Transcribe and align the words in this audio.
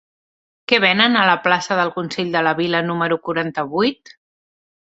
Què 0.71 0.79
venen 0.85 1.17
a 1.19 1.25
la 1.31 1.35
plaça 1.43 1.77
del 1.81 1.93
Consell 1.99 2.33
de 2.37 2.43
la 2.49 2.55
Vila 2.63 2.83
número 2.89 3.21
quaranta-vuit? 3.29 4.17